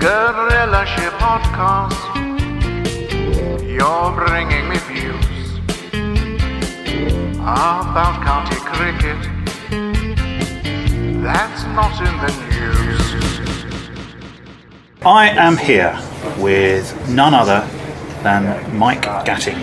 [0.00, 2.00] Guerillashire Podcast.
[3.62, 5.58] You're bringing me views
[7.38, 9.20] about county cricket.
[11.22, 13.04] That's not in the news.
[15.04, 15.94] I am here
[16.38, 17.68] with none other
[18.22, 19.60] than Mike Gatting.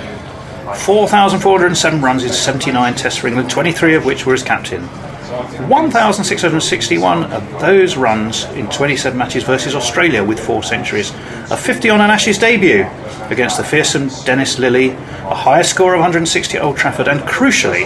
[0.75, 4.87] 4,407 runs in 79 tests for England, 23 of which were as captain.
[5.27, 11.11] 1,661 of those runs in 27 matches versus Australia with four centuries.
[11.51, 12.85] A 50 on an Ashes debut
[13.29, 14.93] against the fearsome Dennis Lillee,
[15.29, 17.85] a higher score of 160 at Old Trafford, and crucially,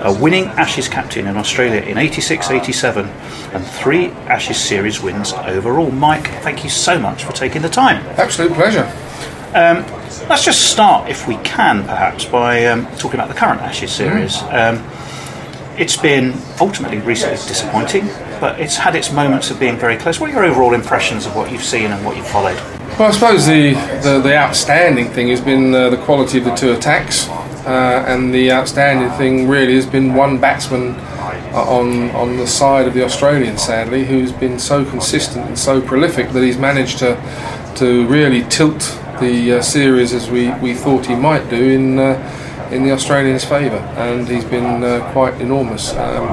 [0.00, 5.90] a winning Ashes captain in Australia in 86 87, and three Ashes series wins overall.
[5.90, 8.04] Mike, thank you so much for taking the time.
[8.18, 8.84] Absolute pleasure.
[9.54, 9.84] Um,
[10.28, 14.40] let's just start, if we can, perhaps, by um, talking about the current Ashes series.
[14.42, 14.84] Um,
[15.78, 18.06] it's been ultimately recently disappointing,
[18.40, 20.18] but it's had its moments of being very close.
[20.18, 22.56] What are your overall impressions of what you've seen and what you've followed?
[22.98, 26.54] Well, I suppose the, the, the outstanding thing has been uh, the quality of the
[26.54, 30.96] two attacks, uh, and the outstanding thing really has been one batsman
[31.54, 35.80] uh, on on the side of the Australians, sadly, who's been so consistent and so
[35.80, 37.14] prolific that he's managed to
[37.76, 38.80] to really tilt
[39.20, 42.14] the uh, series as we, we thought he might do in uh,
[42.70, 45.92] in the Australians' favour, and he's been uh, quite enormous.
[45.94, 46.28] Um,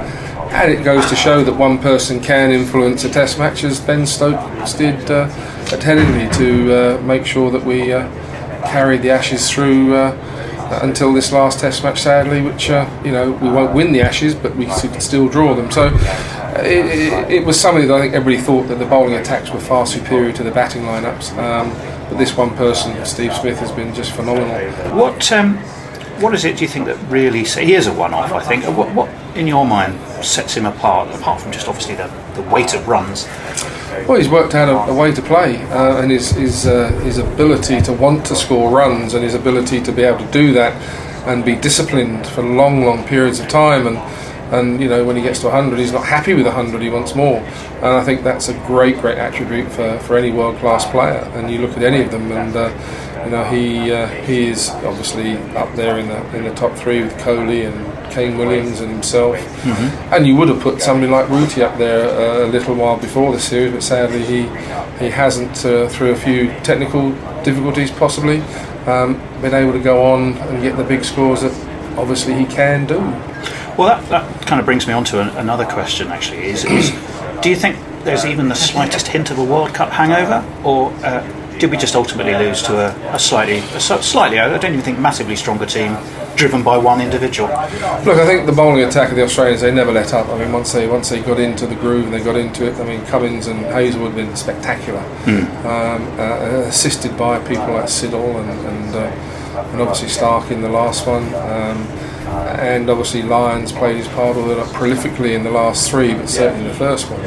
[0.52, 4.06] and it goes to show that one person can influence a test match, as Ben
[4.06, 5.24] Stokes did uh,
[5.72, 8.08] at Headingley, to uh, make sure that we uh,
[8.68, 13.32] carried the Ashes through uh, until this last test match, sadly, which, uh, you know,
[13.32, 15.70] we won't win the Ashes, but we could still draw them.
[15.72, 19.16] So uh, it, it, it was something that I think everybody thought that the bowling
[19.16, 21.38] attacks were far superior to the batting lineups.
[21.38, 21.70] Um,
[22.10, 24.72] but this one person, Steve Smith, has been just phenomenal.
[24.96, 25.58] What um,
[26.22, 28.32] what is it do you think that really he is a one-off?
[28.32, 28.64] I think.
[28.78, 32.74] What, what in your mind sets him apart, apart from just obviously the, the weight
[32.74, 33.28] of runs?
[34.08, 37.18] Well, he's worked out a, a way to play, uh, and his his, uh, his
[37.18, 40.74] ability to want to score runs, and his ability to be able to do that,
[41.28, 43.98] and be disciplined for long, long periods of time, and
[44.54, 47.16] and you know when he gets to 100, he's not happy with 100, he wants
[47.16, 51.30] more, and I think that's a great, great attribute for, for any world-class player.
[51.34, 52.70] And you look at any of them, and uh,
[53.26, 57.02] you know he uh, he is obviously up there in the in the top three
[57.04, 59.36] with Kohli and Kane Williams and himself.
[60.14, 63.34] And you would have put somebody like Rooty up there uh, a little while before
[63.34, 64.44] the series, but sadly he
[65.04, 67.12] he hasn't, uh, through a few technical
[67.44, 68.40] difficulties possibly,
[68.88, 71.52] um, been able to go on and get the big scores that
[71.98, 73.00] obviously he can do.
[73.78, 76.08] Well, that, that kind of brings me on to an, another question.
[76.08, 76.92] Actually, is, is
[77.42, 77.76] do you think
[78.06, 81.22] there's even the slightest hint of a World Cup hangover, or uh,
[81.60, 85.00] did we just ultimately lose to a, a slightly, a slightly, I don't even think
[85.00, 85.98] massively stronger team,
[86.36, 87.50] driven by one individual?
[87.50, 90.28] Look, I think the bowling attack of the Australians they never let up.
[90.30, 92.76] I mean, once they once they got into the groove and they got into it,
[92.76, 95.00] I mean, Cummins and Hazlewood have been spectacular,
[95.66, 100.70] um, uh, assisted by people like Siddle and and, uh, and obviously Stark in the
[100.70, 101.24] last one.
[101.36, 101.88] Um,
[102.28, 106.66] and obviously Lyons played his part, although not prolifically in the last three, but certainly
[106.66, 107.20] in the first one.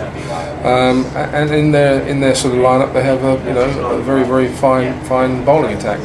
[0.65, 4.03] Um, and in their in their sort of lineup, they have a you know a
[4.03, 6.01] very very fine fine bowling attack.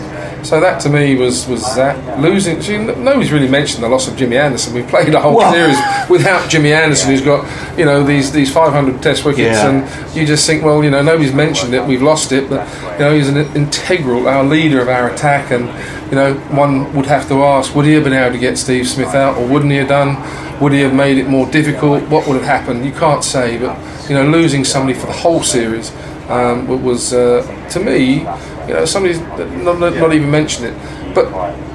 [0.46, 2.62] So that to me was was that losing.
[2.62, 4.74] See, nobody's really mentioned the loss of Jimmy Anderson.
[4.74, 5.78] We've played a whole series
[6.10, 7.46] without Jimmy Anderson, who's got
[7.80, 9.70] you know these these 500 Test wickets, Yeah.
[9.70, 11.84] and you just think, well, you know, nobody's mentioned it.
[11.86, 15.70] We've lost it, but you know, he's an integral, our leader of our attack, and
[16.14, 18.88] you know, one would have to ask, would he have been able to get Steve
[18.88, 20.62] Smith out, or wouldn't he have done?
[20.62, 22.08] Would he have made it more difficult?
[22.08, 22.86] What would have happened?
[22.86, 23.76] You can't say, but
[24.08, 25.92] you know, losing somebody for the whole series
[26.30, 28.20] um, was, uh, to me,
[28.68, 31.26] you know, somebody's not, not, even mentioned it, but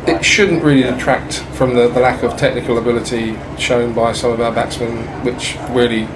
[0.09, 4.41] it shouldn't really detract from the, the lack of technical ability shown by some of
[4.41, 6.07] our batsmen, which really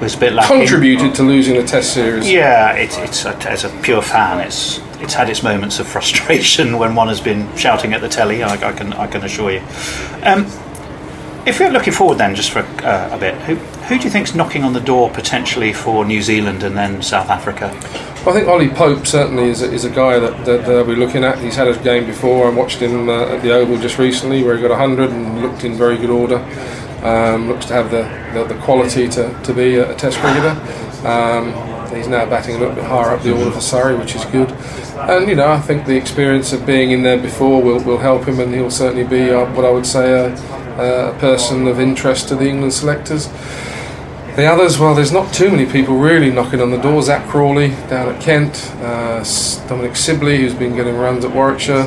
[0.00, 0.58] was a bit lacking.
[0.58, 2.30] contributed to losing the Test series.
[2.30, 6.78] Yeah, it, it's a, as a pure fan, it's it's had its moments of frustration
[6.78, 8.42] when one has been shouting at the telly.
[8.42, 9.62] I, I can I can assure you.
[10.22, 10.46] Um,
[11.46, 14.34] if we're looking forward then, just for uh, a bit, who who do you think's
[14.34, 17.68] knocking on the door potentially for New Zealand and then South Africa?
[18.24, 21.24] Well, I think Ollie Pope certainly is a, is a guy that, that we're looking
[21.24, 21.38] at.
[21.40, 22.46] He's had a game before.
[22.46, 25.64] I watched him uh, at the Oval just recently where he got 100 and looked
[25.64, 26.38] in very good order.
[27.04, 28.02] Um, looks to have the,
[28.32, 30.56] the, the quality to, to be a, a Test cricketer.
[31.06, 31.52] Um,
[31.94, 34.50] he's now batting a little bit higher up the order for Surrey, which is good.
[34.96, 38.26] And, you know, I think the experience of being in there before will, will help
[38.26, 42.28] him and he'll certainly be uh, what I would say a, a person of interest
[42.28, 43.28] to the England selectors.
[44.36, 47.02] The others, well, there's not too many people really knocking on the door.
[47.02, 49.22] Zak Crawley down at Kent, uh,
[49.68, 51.84] Dominic Sibley, who's been getting runs at Warwickshire.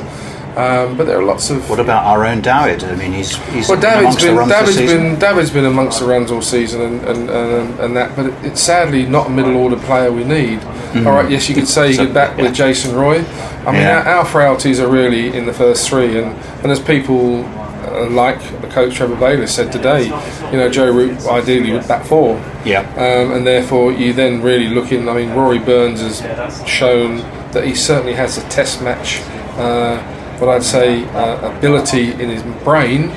[0.58, 1.70] Um, but there are lots of.
[1.70, 2.84] What about our own David?
[2.84, 6.32] I mean, he's he's Well, David's been runs David's been David's been amongst the runs
[6.32, 9.76] all season and and, and, and that, but it, it's sadly not a middle order
[9.78, 10.64] player we need.
[11.06, 12.46] All right, yes, you could say you could back yeah.
[12.46, 13.20] with Jason Roy.
[13.20, 14.02] I mean, Yeah.
[14.08, 17.46] our, our frailties are really in the first three, and and as people.
[17.88, 20.08] Uh, like the coach Trevor Bayliss said today,
[20.52, 22.82] you know Joe Root ideally would bat four, Yeah.
[22.98, 25.08] um, and therefore you then really look in.
[25.08, 27.20] I mean, Rory Burns has shown
[27.54, 29.22] that he certainly has a test match,
[29.58, 30.04] uh,
[30.40, 33.10] what I'd say, uh, ability in his brain,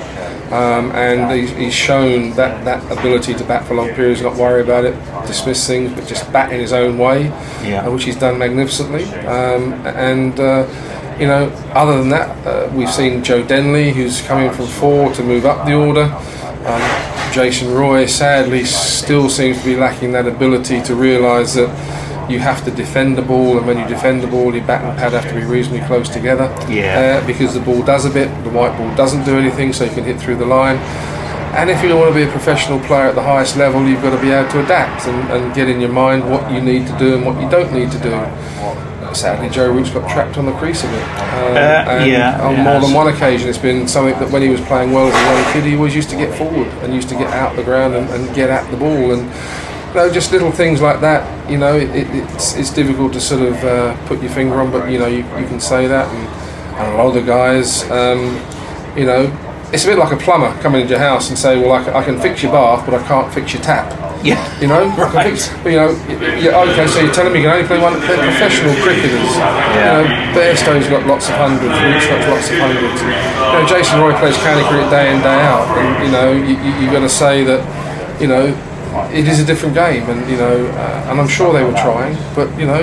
[0.51, 4.61] um, and he's, he's shown that, that ability to bat for long periods, not worry
[4.61, 4.93] about it,
[5.25, 7.25] dismiss things, but just bat in his own way,
[7.63, 7.85] Yeah.
[7.87, 9.05] uh, which he's done magnificently.
[9.25, 10.67] Um, and uh,
[11.19, 15.23] you know, other than that, uh, we've seen Joe Denley, who's coming from four to
[15.23, 16.05] move up the order.
[16.65, 21.69] Um, Jason Roy, sadly, still seems to be lacking that ability to realise that
[22.29, 24.97] you have to defend the ball, and when you defend the ball, your bat and
[24.97, 26.45] pad have to be reasonably close together.
[26.69, 27.21] Yeah.
[27.21, 29.91] Uh, because the ball does a bit, the white ball doesn't do anything, so you
[29.91, 30.77] can hit through the line.
[31.53, 34.15] And if you want to be a professional player at the highest level, you've got
[34.15, 36.97] to be able to adapt and, and get in your mind what you need to
[36.97, 38.11] do and what you don't need to do.
[39.13, 41.03] Sadly, Joe Root's got trapped on the crease a bit.
[41.03, 44.61] Um, and yeah, on more than one occasion, it's been something that when he was
[44.61, 47.15] playing well as a young kid, he always used to get forward and used to
[47.15, 49.11] get out the ground and, and get at the ball.
[49.11, 49.29] And
[49.93, 51.49] know, just little things like that.
[51.49, 54.71] You know, it, it, it's it's difficult to sort of uh, put your finger on,
[54.71, 56.07] but you know, you, you can say that.
[56.07, 56.27] And,
[56.79, 58.39] and a lot of the guys, um,
[58.97, 59.29] you know,
[59.73, 61.93] it's a bit like a plumber coming into your house and say, well, I can,
[61.93, 63.87] I can fix your bath, but I can't fix your tap.
[64.23, 64.37] Yeah.
[64.61, 65.31] You know, Right.
[65.31, 65.91] fix, you know,
[66.37, 66.87] yeah, okay.
[66.87, 67.93] So you're telling me you can only play one?
[68.01, 69.31] They're professional cricketers.
[69.33, 70.03] You know,
[70.35, 71.73] Bairstow's got lots of hundreds.
[71.73, 72.99] Root's got lots of hundreds.
[73.01, 76.55] You know, Jason Roy plays county cricket day in day out, and you know, you,
[76.57, 77.61] you, you've got to say that,
[78.21, 78.53] you know,
[79.13, 82.17] it is a different game, and you know, uh, and I'm sure they were trying,
[82.35, 82.81] but you know,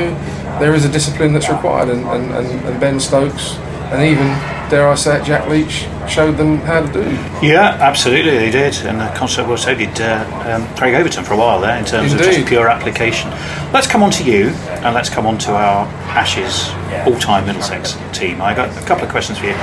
[0.59, 3.57] there is a discipline that's required, and, and, and, Ben Stokes,
[3.93, 4.27] and even
[4.69, 7.11] dare I say it, Jack Leach showed them how to do.
[7.47, 11.35] Yeah, absolutely, they did, and the concept was so did uh, um, Craig Overton for
[11.35, 13.31] a while there in terms of just pure application.
[13.73, 14.49] Let's come on to you,
[14.83, 16.69] and let's come on to our Ashes
[17.07, 18.41] all-time Middlesex team.
[18.41, 19.55] I got a couple of questions for you.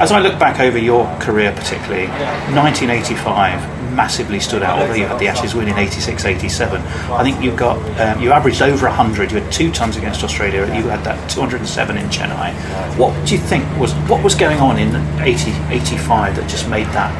[0.00, 2.06] As I look back over your career, particularly
[2.54, 4.80] 1985 massively stood out.
[4.80, 8.32] Although you had the Ashes win in 86, 87, I think you got um, you
[8.32, 9.32] averaged over 100.
[9.32, 10.60] You had two tons against Australia.
[10.74, 12.54] You had that 207 in Chennai.
[12.96, 16.86] What do you think was what was going on in 80, 85 that just made
[16.88, 17.12] that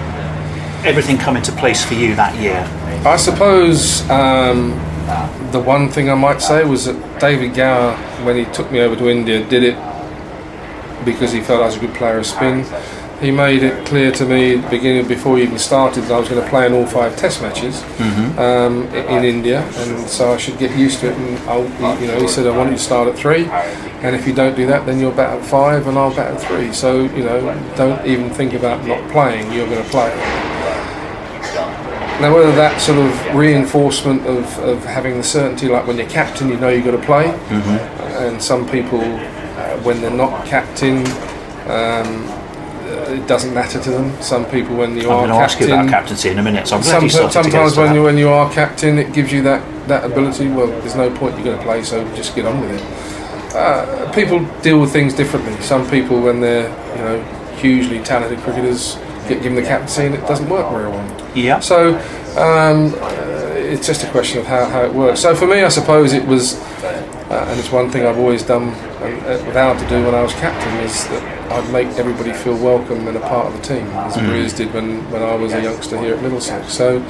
[0.84, 2.64] everything come into place for you that year?
[3.06, 4.70] I suppose um,
[5.52, 8.96] the one thing I might say was that David Gower, when he took me over
[8.96, 9.76] to India, did it
[11.04, 12.64] because he felt I was a good player of spin.
[13.20, 16.20] He made it clear to me at the beginning, before he even started, that I
[16.20, 17.82] was going to play in all five Test matches
[18.38, 21.16] um, i- in India, and so I should get used to it.
[21.16, 23.46] And I'll, he- you know, he said I want you to start at three,
[24.04, 26.40] and if you don't do that, then you'll bat at five, and I'll bat at
[26.40, 26.72] three.
[26.72, 27.40] So you know,
[27.76, 29.52] don't even think about not playing.
[29.52, 30.14] You're going to play.
[32.20, 36.48] Now, whether that sort of reinforcement of, of having the certainty, like when you're captain,
[36.48, 37.26] you know you've got to play,
[38.26, 40.98] and some people, uh, when they're not captain,
[41.68, 42.27] um,
[42.88, 44.22] it doesn't matter to them.
[44.22, 46.66] Some people, when you I'm are going ask you captain, about captaincy in a minute.
[46.68, 49.32] So some, you started to get sometimes when you when you are captain, it gives
[49.32, 50.48] you that, that ability.
[50.48, 53.54] Well, there's no point you're going to play, so just get on with it.
[53.54, 55.54] uh, people deal with things differently.
[55.62, 57.22] Some people, when they're you know
[57.56, 58.96] hugely talented cricketers,
[59.28, 61.32] get given the captaincy and it doesn't work very well.
[61.34, 61.60] Yeah.
[61.60, 61.96] So
[62.36, 65.20] um, uh, it's just a question of how, how it works.
[65.20, 66.54] So for me, I suppose it was,
[67.30, 68.68] uh, and it's one thing I've always done
[69.02, 72.56] and uh, vowed to do when I was captain is that I'd make everybody feel
[72.56, 75.62] welcome and a part of the team, as Breers did when, when I was a
[75.62, 76.72] youngster here at Middlesex.
[76.72, 77.00] So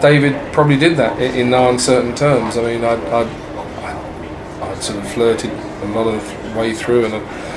[0.00, 2.56] David probably did that in, in no uncertain terms.
[2.56, 7.14] I mean, I'd, I'd, I'd, I'd sort of flirted a lot of way through and.
[7.14, 7.48] i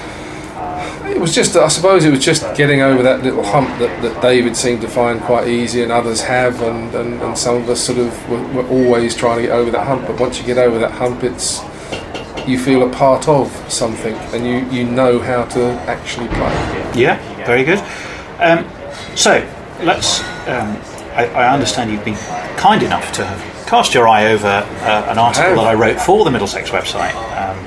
[1.06, 4.22] it was just, I suppose, it was just getting over that little hump that, that
[4.22, 7.80] David seemed to find quite easy, and others have, and, and, and some of us
[7.80, 10.08] sort of were, were always trying to get over that hump.
[10.08, 11.62] But once you get over that hump, it's
[12.48, 16.92] you feel a part of something, and you, you know how to actually play.
[16.96, 17.80] Yeah, very good.
[18.40, 18.70] Um,
[19.16, 19.48] so
[19.82, 20.22] let's.
[20.48, 20.78] Um,
[21.16, 22.18] I, I understand you've been
[22.58, 26.24] kind enough to have cast your eye over uh, an article that I wrote for
[26.24, 27.58] the Middlesex website um,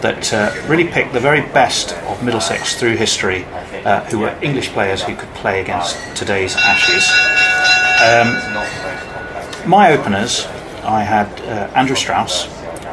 [0.00, 3.44] that uh, really picked the very best of Middlesex through history,
[3.84, 7.08] uh, who were English players who could play against today's Ashes.
[8.02, 10.46] Um, my openers,
[10.84, 12.46] I had uh, Andrew Strauss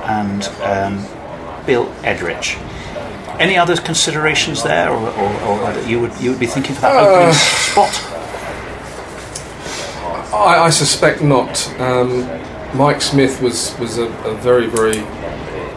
[0.09, 0.93] and um,
[1.65, 2.57] Bill Edrich.
[3.39, 6.81] Any other considerations there, or, or, or that you would you would be thinking for
[6.81, 7.93] that opening spot?
[10.33, 11.67] I, I suspect not.
[11.79, 12.27] Um,
[12.77, 14.99] Mike Smith was was a, a very very.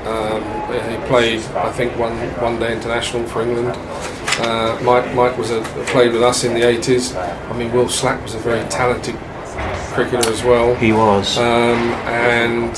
[0.02, 3.76] Um, he played, I think, one one day international for England.
[4.40, 5.60] Uh, Mike Mike was a
[5.92, 7.14] played with us in the eighties.
[7.14, 9.14] I mean, Wilf Slack was a very talented
[9.94, 10.74] cricketer as well.
[10.74, 11.38] He was.
[11.38, 12.74] um, and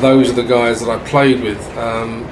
[0.00, 1.60] those are the guys that I played with.
[1.76, 2.26] Um,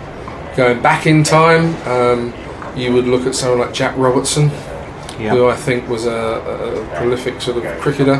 [0.57, 2.33] going back in time, um,
[2.77, 4.51] you would look at someone like Jack Robertson,
[5.19, 5.31] Yeah.
[5.31, 8.17] who I think was a, a, prolific sort of cricketer,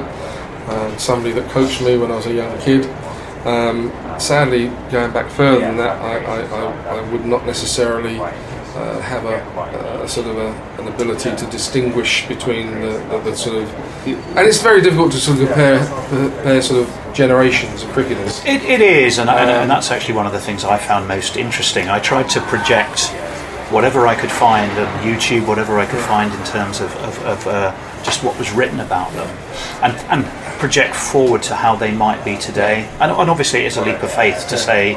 [0.69, 2.87] um, somebody that coached me when I was a young kid.
[3.47, 9.01] Um, sadly, going back further than that, I, I, I, I would not necessarily uh,
[9.01, 13.57] have a, a sort of a, an ability to distinguish between the, the, the sort
[13.63, 13.75] of,
[14.07, 15.79] and it's very difficult to sort of compare,
[16.09, 18.45] compare sort of generations of cricketers.
[18.45, 21.37] It, it is, and, and, and that's actually one of the things I found most
[21.37, 21.89] interesting.
[21.89, 23.13] I tried to project
[23.71, 27.47] whatever I could find on YouTube, whatever I could find in terms of, of, of
[27.47, 29.29] uh, just what was written about them,
[29.83, 30.25] and, and
[30.59, 32.89] project forward to how they might be today.
[33.01, 34.95] And, and obviously, it's a leap of faith to say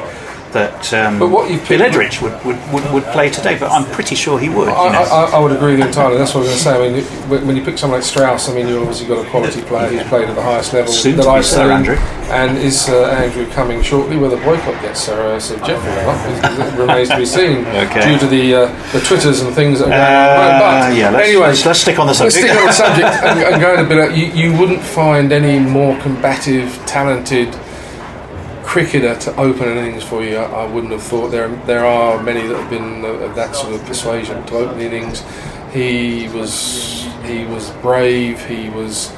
[0.54, 3.84] that um, But what you've Bill Edrich would, would, would, would play today, but I'm
[3.92, 4.68] pretty sure he would.
[4.68, 5.02] You I, know.
[5.02, 6.16] I, I would agree entirely.
[6.16, 7.28] That's what I was going to say.
[7.28, 9.60] I mean, when you pick someone like Strauss, I mean, you've obviously got a quality
[9.62, 11.70] player who's played at the highest level Soon that I've seen.
[11.70, 11.96] Andrew.
[12.30, 14.16] And is uh, Andrew coming shortly?
[14.16, 17.64] Whether Boycott gets Sir, uh, Sir Geoffrey or not remains to be seen.
[17.84, 18.12] Okay.
[18.12, 20.90] Due to the uh, the twitters and things that are going Uh, on.
[20.90, 22.46] But yeah, let's- anyway, let's- let's stick on the subject.
[22.46, 24.16] Let's stick on the subject and, and go a bit.
[24.16, 27.48] You, you wouldn't find any more combative, talented
[28.64, 30.36] cricketer to open innings for you.
[30.36, 31.48] I, I wouldn't have thought there.
[31.66, 35.22] There are many that have been of, that sort of persuasion to open innings.
[35.72, 38.44] He was he was brave.
[38.46, 39.10] He was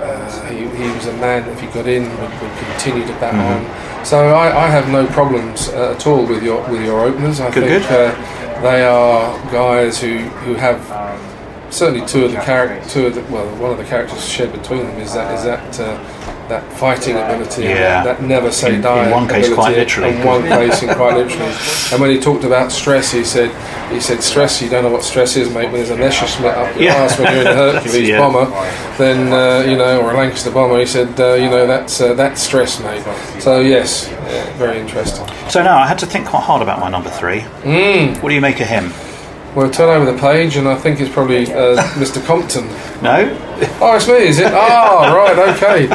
[0.00, 3.12] uh, he, he was a man that if he got in would, would continue to
[3.14, 4.04] bat on.
[4.04, 7.40] So I, I have no problems uh, at all with your with your openers.
[7.40, 8.14] I Good, think good.
[8.14, 10.80] Uh, they are guys who who have
[11.72, 14.84] certainly two of the character, two of the, well, one of the characters shared between
[14.84, 18.04] them is that is that uh, that fighting ability, Yeah.
[18.04, 19.10] that, never say In- in die.
[19.10, 20.10] one case, quite literally.
[20.14, 21.52] In one case, and quite literally.
[21.92, 23.50] And when he talked about stress, he said,
[23.90, 24.60] he said, stress.
[24.60, 25.64] You don't know what stress is, mate.
[25.72, 26.94] When there's a Messerschmitt up your Yeah.
[26.96, 28.18] ass when you're in a Hercules Yeah.
[28.18, 28.46] bomber,
[28.98, 30.78] then uh, you know, or a Lancaster bomber.
[30.78, 33.02] He said, uh, you know, that's uh, that's stress, mate.
[33.40, 35.26] So yes, yeah, very interesting.
[35.48, 37.40] so now I had to think quite hard about my number three.
[37.62, 38.20] Mm.
[38.22, 38.92] What do you make of him?
[39.54, 42.24] Well, turn over the page, and I think it's probably uh, Mr.
[42.24, 42.66] Compton.
[43.02, 43.26] No?
[43.80, 44.52] Oh, it's me, is it?
[44.52, 45.86] Oh, right, okay.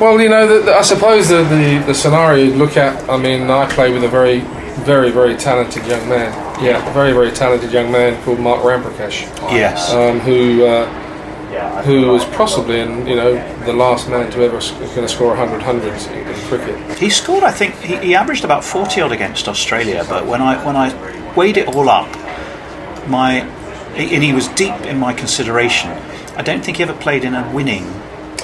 [0.00, 3.16] Well, you know, the, the, I suppose the, the, the scenario you look at, I
[3.16, 4.40] mean, I play with a very,
[4.84, 6.32] very, very talented young man.
[6.62, 9.22] Yeah, a very, very talented young man called Mark Ramprakash,
[9.52, 9.92] Yes.
[9.92, 10.86] um, who uh,
[11.82, 13.34] who was possibly, in, you know,
[13.64, 16.98] the last man to ever going to score 100 hundreds in, in cricket.
[16.98, 20.64] He scored, I think, he, he averaged about 40 odd against Australia, but when I
[20.64, 20.92] when I
[21.34, 22.08] weighed it all up,
[23.08, 23.40] my
[23.96, 25.90] and he was deep in my consideration.
[26.38, 27.84] I don't think he ever played in a winning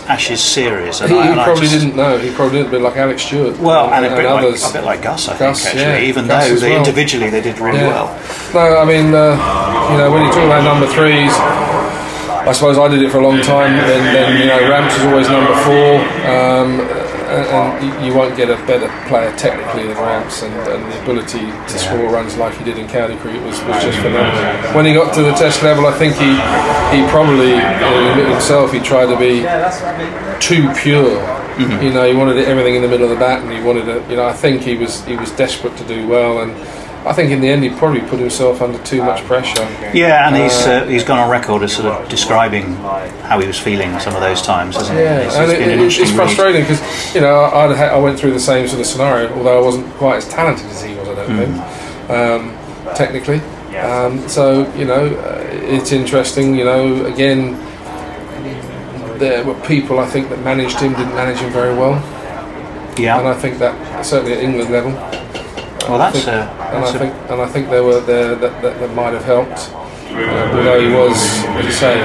[0.09, 1.01] Ashes series.
[1.01, 2.19] And He, I, and I probably just- didn't know.
[2.19, 3.57] He probably didn't, a bit like Alec Stewart.
[3.59, 4.69] Well, and, a, bit like, others.
[4.69, 6.79] a bit like Gus, I Gus, think, actually, yeah, even Gus though they well.
[6.81, 7.89] individually they did really Yeah.
[7.89, 8.21] well.
[8.53, 9.33] No, I mean, uh,
[9.93, 13.23] you know, when you talk about number threes, I suppose I did it for a
[13.27, 13.73] long time.
[13.73, 15.97] Then, then you know, Ramps was always number four,
[16.29, 16.69] um,
[17.35, 17.47] and,
[17.83, 21.79] and you- won't get a better player technically than Ramps, and, and the ability to
[21.79, 24.73] score runs like he did in county cricket was, was just phenomenal.
[24.73, 26.31] When he got to the Test level, I think he
[26.95, 29.43] he probably you know, himself he tried to be
[30.41, 31.19] too pure.
[31.59, 31.85] Mm-hmm.
[31.85, 34.05] You know, he wanted everything in the middle of the bat, and he wanted to.
[34.11, 36.53] You know, I think he was he was desperate to do well, and
[37.07, 39.61] I think in the end he probably put himself under too much pressure.
[39.93, 42.75] Yeah, and he's uh, he's gone on record as sort of describing
[43.29, 45.05] how he was feeling some of those times, hasn't he?
[45.05, 48.19] Yeah, It's- and it's it, it, it's frustrating because you know I, I'd I went
[48.19, 51.09] through the same sort of scenario, although I wasn't quite as talented as he was.
[51.09, 51.39] I don't Hmm.
[51.39, 53.41] think um, technically.
[53.77, 56.55] Um, so you know, uh, it's interesting.
[56.55, 57.59] You know, again,
[59.19, 61.95] there were people I think that managed him didn't manage him very well,
[62.99, 64.93] Yeah, and I think that certainly at England level.
[65.89, 68.35] Well, that's think- uh, and that's I a- think and I think there were there
[68.35, 69.71] that, that, that might have helped.
[70.11, 71.17] Uh, although he was,
[71.59, 71.97] as you say,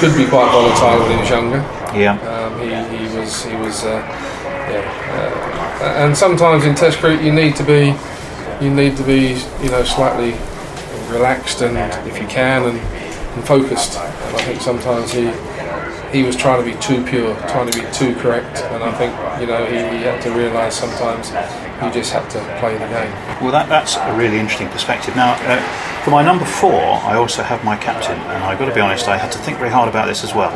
[0.00, 1.58] could be quite volatile when he was younger.
[1.94, 2.16] yeah.
[2.26, 4.02] Um, he, he was he was uh,
[4.70, 7.94] yeah, uh, and sometimes in Test cricket you need to be
[8.64, 10.32] you need to be you know slightly
[11.10, 11.76] relaxed and
[12.08, 13.98] if you can and, and focused.
[13.98, 15.26] And I think sometimes he
[16.12, 19.12] he was trying to be too pure, trying to be too correct, and I think
[19.40, 21.30] you know he, he had to realise sometimes
[21.82, 23.10] you just had to play the game.
[23.40, 25.16] Well, that, that's a really interesting perspective.
[25.16, 25.60] Now, uh,
[26.04, 29.08] for my number four, I also have my captain, and I've got to be honest,
[29.08, 30.52] I had to think very hard about this as well,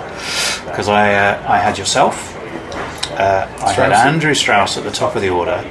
[0.67, 2.37] because I uh, I had yourself,
[3.13, 3.93] uh, I had.
[3.93, 5.65] Andrew Strauss at the top of the order,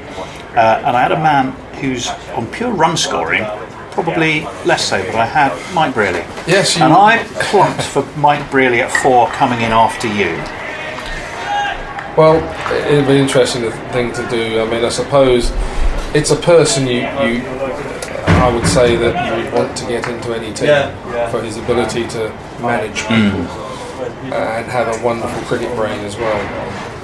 [0.55, 3.45] uh, and I had a man who's on pure run scoring.
[3.95, 6.23] Probably less so, but I had Mike Brearley.
[6.47, 10.37] Yes, you- and I clumped for Mike Brearley at four, coming in after you.
[12.17, 12.37] Well,
[12.87, 14.61] it'd be an interesting thing to do.
[14.61, 15.51] I mean, I suppose
[16.13, 17.43] it's a person you, you
[18.27, 20.67] I would say that you would want to get into any team
[21.31, 22.29] for his ability to
[22.61, 23.41] manage people
[24.33, 26.41] and have a wonderful cricket brain as well.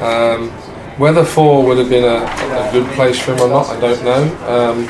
[0.02, 0.50] Um,
[0.98, 2.24] whether four would have been a,
[2.68, 4.24] a good place for him or not, I don't know.
[4.48, 4.88] Um,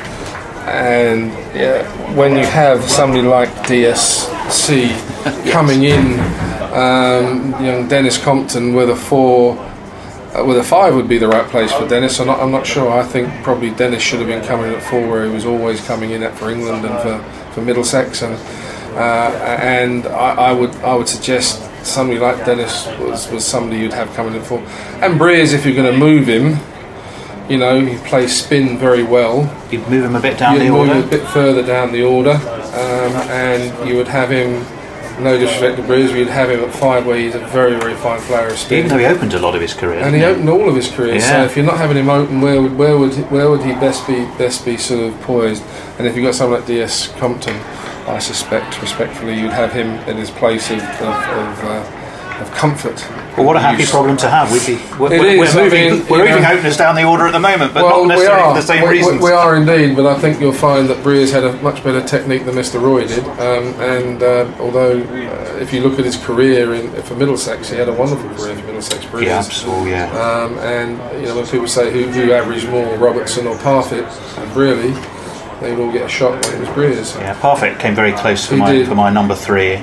[0.72, 1.84] and yeah,
[2.16, 6.18] when you have somebody like DCS coming in,
[6.72, 9.58] um, young Denis Compton with a four,
[10.34, 12.18] uh, with a five would be the right place for Denis.
[12.20, 12.90] I'm not, I'm not sure.
[12.90, 15.84] I think probably Denis should have been coming in at four, where he was always
[15.86, 18.34] coming in at for England and for, for Middlesex, and
[18.96, 23.92] uh, and I, I would I would suggest somebody like Denis was, was somebody you'd
[23.92, 24.58] have coming in for,
[25.02, 26.58] and Breers if you're going to move him.
[27.48, 29.50] You know, he plays spin very well.
[29.70, 30.94] You'd move him a bit down You'd the move order.
[30.94, 34.64] him a bit further down the order, um, and you would have him.
[35.22, 38.18] No disrespect to Breers, you'd have him at five, where he's a very, very fine
[38.22, 38.78] player of spin.
[38.78, 39.98] Even though he opened a lot of his career.
[40.00, 41.20] And he didn't opened all of his career.
[41.20, 41.44] So Yeah.
[41.44, 44.24] if you're not having him open, where would where would where would he best be
[44.38, 45.62] best be sort of poised?
[45.98, 47.54] And if you've got someone like DS Compton,
[48.08, 51.82] I suspect respectfully you'd have him in his place of of, of, uh,
[52.42, 53.00] of comfort.
[53.36, 53.90] Well, what a happy Use.
[53.90, 54.52] problem to have.
[54.52, 57.04] We'd be, we're, It we're, is, we're I moving, mean, we're moving openers down the
[57.04, 59.22] order at the moment, but well, not necessarily for the same we, we- reasons.
[59.22, 62.44] We, are indeed, but I think you'll find that Breers had a much better technique
[62.44, 62.78] than Mr.
[62.80, 63.24] Roy did.
[63.40, 67.76] Um, and uh, although, uh, if you look at his career in, for Middlesex, he
[67.76, 69.24] had a wonderful career for Middlesex Breers.
[69.24, 70.10] Yeah, absolutely, yeah.
[70.12, 74.04] Um, and you know when people say who, who averaged more, Robertson or Parfitt,
[74.54, 74.92] really,
[75.62, 77.14] they would all get a shot when it was Breers.
[77.16, 78.88] Yeah, Parfitt came very close for He my did.
[78.88, 79.76] for my number three.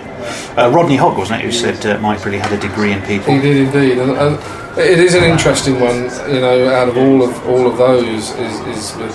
[0.57, 3.33] Uh, Rodney Hogg, wasn't it, who said uh, Mike really had a degree in people?
[3.33, 4.35] He did indeed, and, and
[4.77, 6.03] it is an interesting one.
[6.33, 9.07] You know, out of all of all of those, is, is the,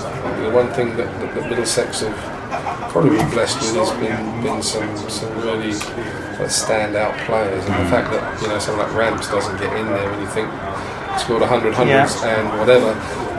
[0.53, 4.95] one thing that, that, that Middlesex have probably been blessed with has been, been some
[5.09, 5.73] some really
[6.47, 10.09] standout players, and the fact that you know someone like Ramps doesn't get in there
[10.11, 10.49] when you think
[11.19, 12.91] scored 100 hundreds and whatever,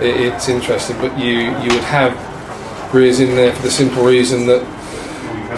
[0.02, 0.96] it, it's interesting.
[0.98, 2.16] But you you would have
[2.96, 4.64] Breers in there for the simple reason that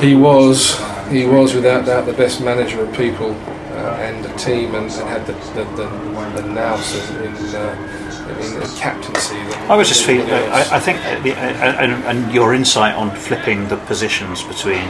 [0.03, 0.77] he was
[1.09, 5.09] he was without doubt the best manager of people uh, and a team and, and
[5.09, 5.87] had the the, the,
[6.35, 9.37] the nous in, in, uh, in, in captaincy.
[9.71, 10.29] I was just feeling.
[10.29, 14.89] I, I think, uh, the, uh, and, and your insight on flipping the positions between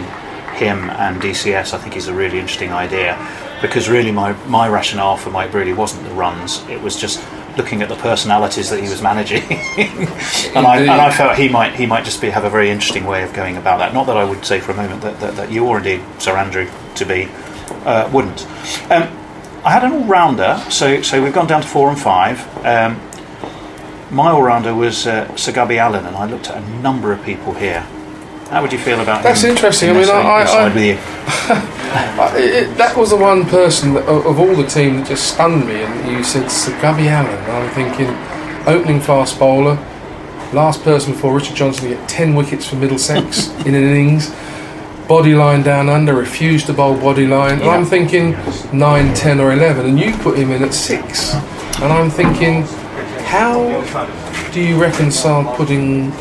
[0.56, 3.18] him and DCS, I think, is a really interesting idea.
[3.60, 7.20] Because really, my my rationale for Mike Brearley wasn't the runs; it was just
[7.58, 9.42] looking at the personalities that he was managing,
[10.56, 13.04] and I and I felt he might he might just be have a very interesting
[13.04, 13.92] way of going about that.
[13.92, 16.36] Not that I would say for a moment that, that, that you or indeed Sir
[16.36, 17.28] Andrew to be
[17.84, 18.46] uh, wouldn't.
[18.90, 19.02] Um,
[19.64, 22.40] I had an all rounder, so so we've gone down to four and five.
[22.64, 22.98] Um,
[24.10, 27.52] my all-rounder was uh, Sir Gubby Allen, and I looked at a number of people
[27.52, 27.80] here.
[28.48, 29.34] How would you feel about that?
[29.34, 29.90] That's interesting.
[29.90, 31.74] in I mean, I- I- I- with you?
[31.92, 35.34] I- it, that was the one person that, of, of all the team that just
[35.34, 35.82] stunned me.
[35.82, 37.30] And you said Sir Gubby Allen.
[37.30, 38.08] And I'm thinking,
[38.66, 39.74] opening fast bowler,
[40.52, 44.34] last person before Richard Johnson to get 10 wickets for Middlesex in an innings,
[45.08, 47.60] body line down under, refused to bowl body line.
[47.60, 48.32] And I'm thinking
[48.76, 49.86] 9, 10, or 11.
[49.86, 51.34] And you put him in at 6.
[51.80, 52.62] And I'm thinking,
[53.24, 53.62] how
[54.52, 56.12] do you reconcile putting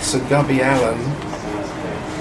[0.00, 0.98] Sir Gubby Allen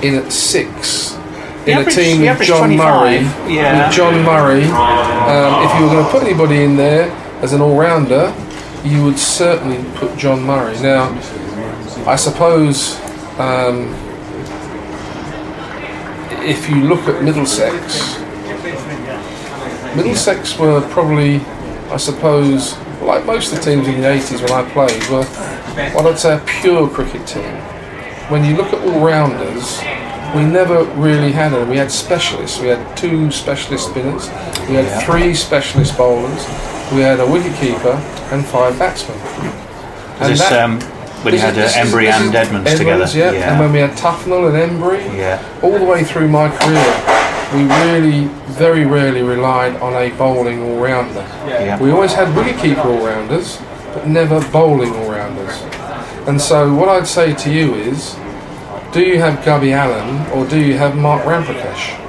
[0.03, 1.17] in at 6?
[1.65, 3.87] In a team with John Murray, yeah.
[3.87, 7.09] with John Murray, um, if you were going to put anybody in there
[7.41, 8.35] as an all-rounder,
[8.83, 10.77] you would certainly put John Murray.
[10.81, 11.09] Now,
[12.05, 12.99] I suppose
[13.39, 13.95] um,
[16.43, 18.17] if you look at Middlesex,
[19.95, 21.37] Middlesex were probably,
[21.89, 25.23] I suppose, like most of the teams in the 80s when I played, were
[25.93, 27.55] what I'd say a pure cricket team.
[28.29, 29.79] When you look at all rounders,
[30.35, 31.69] we never really had them.
[31.69, 32.59] We had specialists.
[32.59, 34.27] We had two specialist spinners.
[34.67, 36.45] We had three specialist bowlers.
[36.91, 37.95] We had a wicketkeeper
[38.31, 39.17] and five batsmen.
[40.19, 40.79] And This, that- um,
[41.23, 43.07] when you had is- uh, Emburey and is Edmonds together.
[43.13, 43.51] yeah.
[43.51, 45.39] And when we had Tufnell and Emburey, Yeah.
[45.61, 46.93] all the way through my career,
[47.53, 51.23] we really, very rarely relied on a bowling all-rounder.
[51.47, 51.77] Yeah.
[51.79, 53.59] We always had wicketkeeper all-rounders,
[53.93, 55.61] but never bowling all-rounders.
[56.27, 58.15] And so what I'd say to you is,
[58.93, 61.99] do you have Gubby Allen or do you have Mark Ramprakash?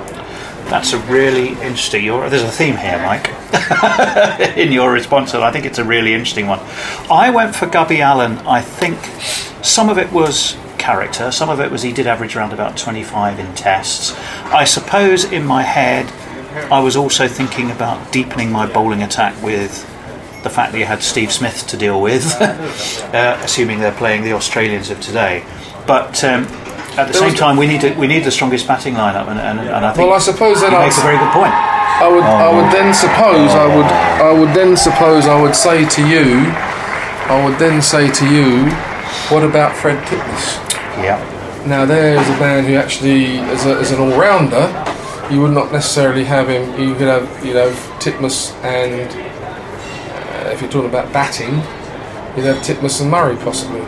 [0.68, 2.06] That's a really interesting.
[2.06, 3.30] There's a theme here, Mike,
[4.56, 6.60] in your response, and I think it's a really interesting one.
[7.10, 8.38] I went for Gubby Allen.
[8.40, 8.98] I think
[9.64, 13.38] some of it was character, some of it was he did average around about 25
[13.38, 14.14] in tests.
[14.46, 16.12] I suppose in my head,
[16.70, 19.90] I was also thinking about deepening my bowling attack with
[20.42, 24.32] the fact that you had Steve Smith to deal with, uh, assuming they're playing the
[24.32, 25.44] Australians of today.
[25.86, 26.46] But um,
[26.96, 29.38] at the There same time, we need to, we need the strongest batting lineup, and,
[29.38, 31.52] and, and I think Well, I suppose then you a very good point.
[31.52, 35.88] I would, I would then suppose, I would, I would then suppose, I would say
[35.88, 36.50] to you,
[37.30, 38.70] I would then say to you,
[39.30, 40.58] what about Fred Titmus?
[41.02, 41.18] Yeah.
[41.66, 44.68] Now there is a man who actually, as, a, as an all-rounder,
[45.32, 46.78] you would not necessarily have him.
[46.80, 51.54] You could have, you know, Titmus and uh, if you're talking about batting,
[52.36, 53.80] you'd have Titmus and Murray possibly.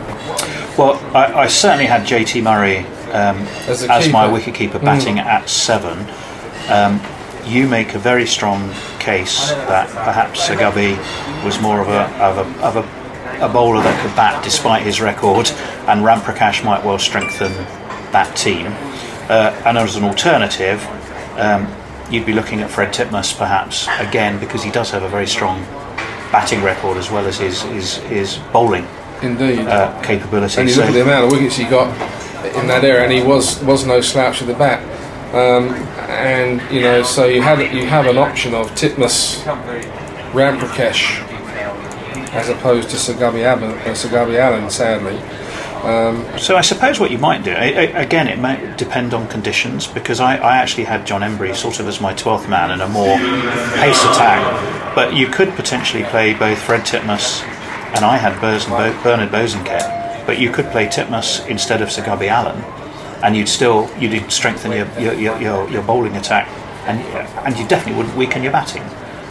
[0.77, 4.51] Well, I, I certainly had JT Murray um, As as, my keeper.
[4.77, 5.97] wicketkeeper batting at seven.
[6.69, 7.01] Um,
[7.45, 10.95] you make a very strong case that perhaps Gubby
[11.45, 14.99] was more of a of a, of a, a bowler that could bat despite his
[14.99, 15.49] record,
[15.87, 17.53] and Ramprakash might well strengthen
[18.11, 18.67] that team.
[19.29, 20.85] Uh, and as an alternative,
[21.37, 21.67] um,
[22.11, 25.61] you'd be looking at Fred Titmus perhaps again because he does have a very strong
[26.31, 28.85] batting record as well as his his, his bowling
[29.21, 29.59] Indeed.
[29.59, 30.59] uh, capability.
[30.59, 31.87] and you So- look at the amount of wickets he got
[32.55, 34.81] in that era, and he was was no slouch with the bat.
[35.33, 35.73] Um,
[36.09, 39.43] and you know, so you had you have an option of Titmus,
[40.31, 41.21] Ramprakash,
[42.31, 45.19] as opposed to Allen, uh, Sir Allen sadly.
[46.37, 49.87] So I suppose what you might do, I, I, again, it might depend on conditions
[49.87, 52.89] because I, I actually had John Emburey sort of as my 12th man in a
[52.89, 53.17] more
[53.79, 54.95] pace attack.
[54.95, 57.41] But you could potentially play both Fred Titmus
[57.95, 59.96] and I had Bernard Bosanquet.
[60.27, 62.61] But you could play Titmus instead of Sir Gubby Allen
[63.23, 66.47] and you'd still you'd strengthen your, your, your, your, your bowling attack
[66.85, 66.99] and,
[67.45, 68.83] and you definitely wouldn't weaken your batting.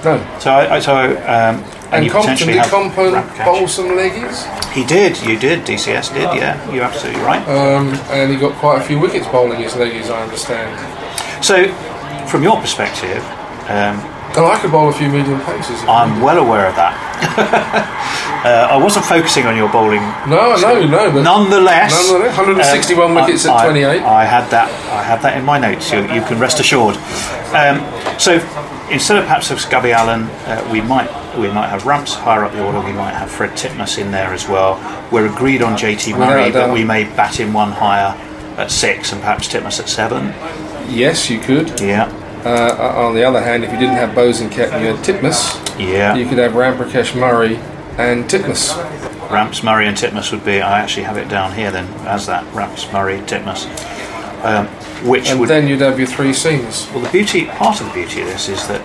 [0.04, 0.18] No.
[0.40, 4.72] So, I, I- so um, and, And you Compton, potentially did Compton bowl some leggies?
[4.72, 7.40] He did, you did, DCS did, yeah, you're absolutely right.
[7.48, 11.44] Um, and he got quite a few wickets bowling his leggies, I understand.
[11.44, 11.72] So,
[12.26, 13.22] from your perspective,
[13.70, 14.00] um,
[14.37, 15.81] And I could bowl a few medium paces.
[15.88, 16.92] I'm well aware of that.
[18.44, 20.03] uh, I wasn't focusing on your bowling.
[20.29, 21.11] No, no, no.
[21.11, 24.03] But Nonetheless, Nonetheless, 161 um, wickets at 28.
[24.03, 24.68] I had that.
[24.92, 25.90] I had that in my notes.
[25.90, 26.96] You, you can rest assured.
[27.57, 27.81] Um,
[28.18, 28.35] so
[28.90, 32.53] instead of perhaps of Gubby Allen, uh, we might we might have Ramps higher up
[32.53, 32.81] the order.
[32.81, 34.77] We might have Fred Titmus in there as well.
[35.11, 38.14] We're agreed on JT Murray, but we may bat in one higher
[38.59, 40.27] at six and perhaps Titmus at seven.
[40.88, 41.81] Yes, you could.
[41.81, 42.09] Yeah,
[42.44, 46.14] Uh, on the other hand, if you didn't have Bosanquet and you had Titmus, yeah.
[46.14, 47.57] you could have Ramprakash Murray
[47.99, 48.77] and Titmus.
[49.31, 50.61] Ramps, Murray, and Titmus would be.
[50.61, 53.66] I actually have it down here then as that Ramps, Murray, Titmus,
[54.44, 54.66] um,
[55.09, 55.49] which And would.
[55.49, 56.88] then you'd have your three seamers.
[56.92, 58.81] well, the beauty, part of the beauty of this is that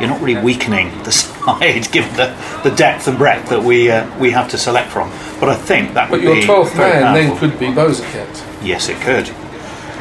[0.00, 4.06] you're not really weakening the side, given the, the depth and breadth that we uh,
[4.20, 5.10] we have to select from.
[5.40, 7.48] But I think that But would your be 12th very man then powerful.
[7.50, 9.28] could be Bosanquet Yes, it could.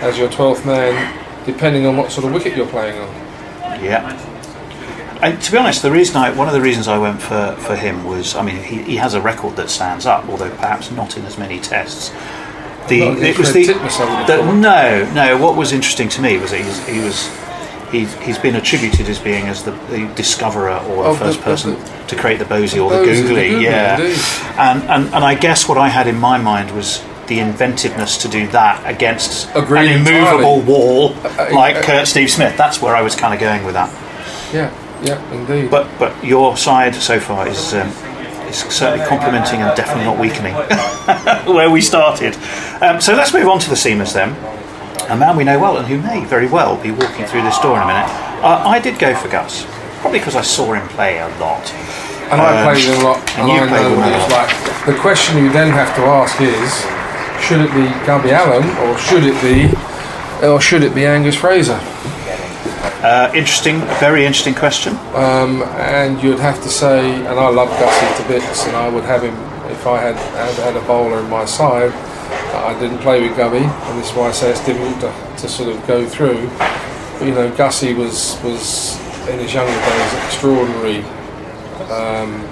[0.04, 0.94] as your 12th man,
[1.48, 3.10] depending on what sort of wicket you're playing on.
[3.84, 4.14] Yeah.
[5.22, 7.76] And to be honest, the reason I one of the reasons I went for, for
[7.76, 11.18] him was, I mean, he, he has a record that stands up, although perhaps not
[11.18, 12.10] in as many tests.
[12.88, 15.38] The it was the, Titmus, I would have the- no no.
[15.38, 17.28] What was interesting to me was that he was
[17.92, 21.44] he he's, been attributed as being as the, the discoverer or the the- first of
[21.44, 24.00] person the- to create the Bosey or the the googly, googly, yeah.
[24.00, 24.18] indeed.
[24.58, 28.28] And, and and I guess what I had in my mind was the inventiveness to
[28.28, 30.64] do that against Agreed an immovable entirely.
[30.64, 32.56] wall uh, like uh, uh, Steve Smith.
[32.58, 33.90] That's where I was kind of going with that.
[34.54, 34.72] Yeah,
[35.04, 35.70] yeah, indeed.
[35.70, 37.88] But but your side so far is um,
[38.48, 40.54] is certainly complementing and definitely not weakening
[41.54, 42.36] where we started.
[42.82, 44.30] Um, so let's move on to the seamers then.
[45.12, 47.78] A man we know well and who may very well be walking through this door
[47.78, 48.10] in a minute.
[48.44, 49.66] Uh, I did go for Gus,
[50.02, 51.64] probably because I saw him play a lot.
[52.30, 54.32] And I Um, played a lot, and and, you I played know what a lot.
[54.32, 54.86] like.
[54.86, 56.84] The question you then have to ask is,
[57.42, 59.74] should it be Gubby Allen or should it be
[60.46, 61.80] or should it be Angus Fraser?
[63.04, 64.94] Uh, interesting, very interesting question.
[65.14, 69.04] Um, and you'd have to say, and I love Gussie to bits, and I would
[69.04, 69.36] have him
[69.72, 71.92] if I had had, had a bowler in my side.
[72.54, 75.48] I didn't play with Gubby, and this is why I say it's difficult to, to
[75.50, 76.50] sort of go through.
[76.58, 78.98] But, you know, Gussie was was
[79.30, 81.04] in his younger days extraordinary,
[81.92, 82.48] um,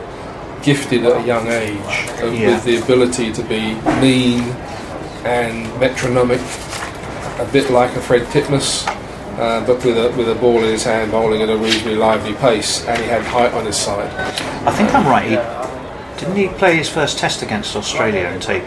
[0.62, 1.80] gifted at a young age
[2.22, 2.48] uh, Yeah.
[2.54, 4.42] with the ability to be mean
[5.26, 6.40] and metronomic,
[7.40, 8.86] a bit like a Fred Titmus.
[9.38, 12.34] Uh, but with a, with a ball in his hand, bowling at a reasonably lively
[12.36, 14.10] pace, and he had height on his side.
[14.66, 15.26] I think I'm right.
[15.26, 15.36] He,
[16.22, 18.64] didn't he play his first test against Australia and take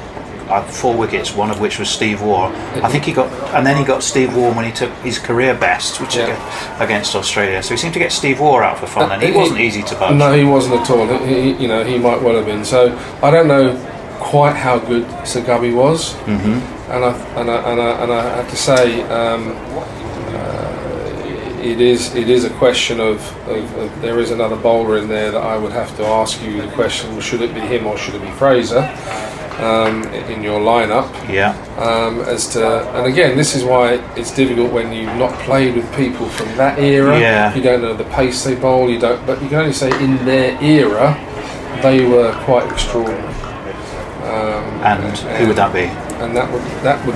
[0.50, 2.48] uh, four wickets, one of which was Steve Waugh?
[2.84, 5.54] I think he got, and then he got Steve Waugh when he took his career
[5.54, 6.84] best, which Yeah.
[6.84, 7.62] against Australia.
[7.62, 9.82] So he seemed to get Steve Waugh out for fun, and he He- wasn't easy
[9.84, 10.16] to budge.
[10.16, 11.06] No, he wasn't at all.
[11.24, 12.62] He, he- you know, he might well have been.
[12.66, 13.74] So I don't know
[14.18, 16.92] quite how good Sir Gubby was, mm-hmm.
[16.92, 19.02] and I and I, and I and I have to say.
[19.02, 19.54] Um,
[20.36, 20.88] uh,
[21.60, 25.30] it is it is a question of, of, of there is another bowler in there
[25.32, 28.14] that I would have to ask you the question should it be him or should
[28.14, 28.82] it be Fraser
[29.58, 34.72] um, in your lineup Yeah, um, as to and again this is why it's difficult
[34.72, 37.54] when you've not played with people from that era Yeah.
[37.54, 40.24] you don't know the pace they bowl you don't but you can only say in
[40.24, 41.16] their era
[41.82, 43.34] they were quite extraordinary
[44.84, 45.86] and who would that be?
[46.22, 47.14] and that would that would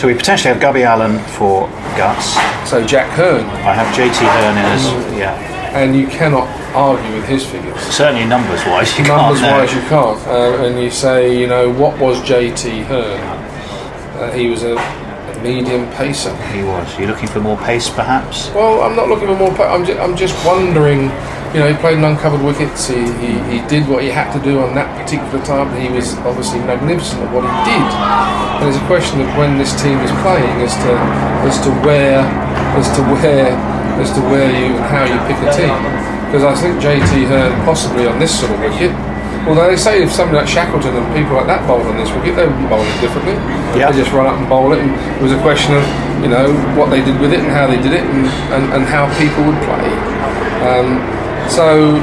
[0.00, 2.34] So we potentially have Gubby Allen for guts.
[2.68, 4.84] so Jack Hearne I have JT Hearne in as
[5.18, 5.78] yeah.
[5.78, 9.52] and you cannot argue with his figures Certainly numbers wise, you numbers can't.
[9.52, 9.58] no.
[9.58, 13.20] wise you can't uh, and you say you know what was JT Hearne
[14.20, 14.74] uh, he was a
[15.46, 16.98] medium pacer He was.
[16.98, 18.50] You're looking for more pace, perhaps?
[18.50, 19.54] Well, I'm not looking for more.
[19.54, 21.10] Pa- I'm, just, I'm just wondering.
[21.54, 22.88] You know, he played an uncovered wickets.
[22.88, 25.70] He, he, he did what he had to do on that particular time.
[25.80, 27.86] He was obviously magnificent at what he did.
[28.60, 30.92] And it's a question of when this team is playing as to
[31.48, 32.20] as to where
[32.76, 33.54] as to where
[34.02, 35.72] as to where you and how you pick a team.
[36.28, 38.92] Because I think JT Hearne possibly on this sort of wicket.
[39.46, 42.34] Although they say if somebody like Shackleton and people like that bowled on this wicket,
[42.34, 43.38] they would bowl it differently.
[43.78, 43.94] Yeah.
[43.94, 45.86] They just run up and bowl it, and it was a question of
[46.18, 48.82] you know what they did with it and how they did it and, and, and
[48.84, 49.86] how people would play.
[50.66, 50.98] Um,
[51.46, 51.94] so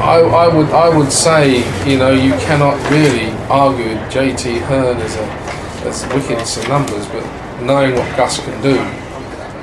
[0.00, 4.96] I, I would I would say you know you cannot really argue with JT Hearne
[4.98, 5.26] as a
[5.84, 7.24] as wickets and numbers, but
[7.60, 8.78] knowing what Gus can do,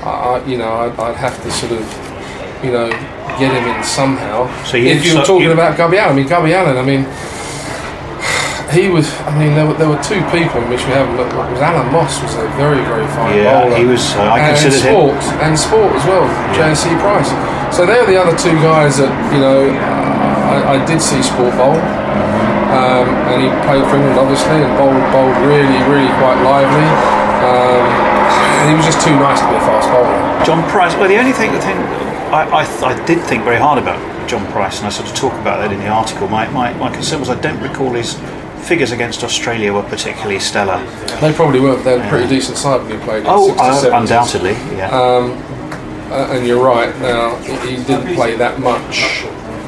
[0.05, 1.81] I, I you know I'd, I'd have to sort of
[2.63, 2.89] you know
[3.41, 4.45] get him in somehow.
[4.63, 6.85] So you- if you're so talking you- about Gubby Allen, I mean Gubby Allen, I
[6.85, 7.03] mean
[8.71, 9.03] he was.
[9.27, 11.33] I mean, there were, there were two people in which we haven't looked.
[11.35, 11.43] at.
[11.51, 13.75] Was Alan Moss was a very very fine Yeah, bowler.
[13.75, 16.23] he was, uh, I and, considered him- sport and sport as well.
[16.55, 16.87] J.C.
[17.03, 17.27] Price.
[17.75, 19.59] So they're the other two guys that you know.
[20.51, 21.75] I, I did see sport bowl,
[22.75, 26.87] um, and he played for England obviously, and bowled, bowled really really quite lively.
[27.43, 27.83] Um,
[28.59, 30.15] and he was just too nice to be a fast bowler.
[30.47, 30.95] John Price.
[30.95, 31.75] Well, the only thing, the thing
[32.31, 35.15] I, I, th- I did think very hard about John Price, and I sort of
[35.15, 36.27] talk about that in the article.
[36.27, 38.13] My, my, my concern was I don't recall his
[38.67, 40.79] figures against Australia were particularly stellar.
[41.19, 41.83] They probably weren't.
[41.83, 43.21] They had a pretty decent side when you played.
[43.23, 44.01] in Oh, 60s, uh, 70s.
[44.01, 44.89] undoubtedly, yeah.
[44.91, 46.93] Uh, and you're right.
[46.99, 49.23] Now he he didn't play that much,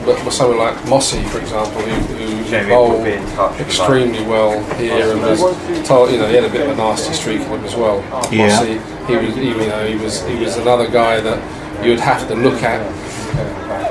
[0.06, 3.58] but for someone like Mossy, for example, who, who Jamie bowled will be in touch
[3.58, 5.40] with extremely well here, and was
[5.88, 8.00] told, you know, he had a bit of a nasty streak in him as well.
[8.32, 8.48] Yeah.
[8.48, 8.74] Mossy,
[9.08, 11.40] he was, he, you know, he was he was another guy that
[11.86, 12.82] you'd have to look at.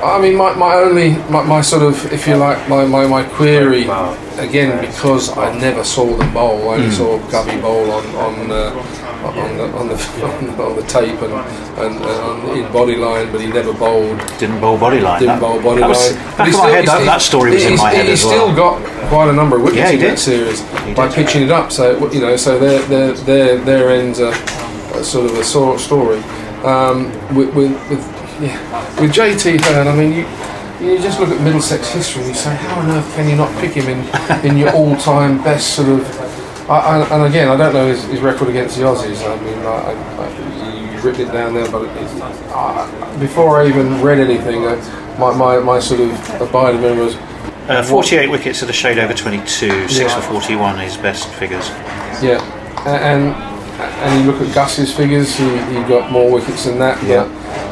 [0.03, 3.23] I mean, my, my only, my, my sort of, if you like, my, my, my
[3.23, 3.83] query,
[4.37, 9.23] again, because I never saw them bowl, I only saw Gubby bowl on, on, uh,
[9.23, 11.33] on, the, on, the, on, the, on the tape and,
[11.79, 14.19] and, and in body line, but he never bowled.
[14.39, 15.19] Didn't bowl body line.
[15.21, 16.37] Didn't that, bowl body that was, line.
[16.37, 18.47] Back in he my still- head, that, that story was in my head He still
[18.47, 18.55] well.
[18.81, 21.15] got quite a number of wickets Yeah, in that series He by did.
[21.15, 21.71] pitching it up.
[21.71, 24.33] So you know, so their their their their ends are
[24.99, 26.21] a sort of a sort story.
[26.63, 27.99] Um, with, with, with
[28.41, 30.25] yeah, with JT Hearne, I mean you.
[30.81, 33.49] You just look at Middlesex history and you say, how on earth can you not
[33.61, 36.19] pick him in, in your all-time best sort of?
[36.69, 39.21] I, I, and again, I don't know his, his record against the Aussies.
[39.23, 44.19] I mean, I, I, you've written it down there, but uh, before I even read
[44.19, 44.75] anything, uh,
[45.19, 47.15] my, my, my sort of abiding memory was
[47.69, 50.19] Uh, 48 wickets at a shade over 22, 6 Yeah.
[50.19, 51.69] for 41, his best figures.
[52.21, 52.41] Yeah,
[52.85, 53.33] and
[54.03, 57.01] and you look at Gus's figures, he, he got more wickets than that.
[57.03, 57.23] Yeah.